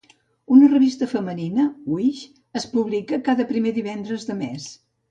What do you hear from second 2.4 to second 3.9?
es publica cada primer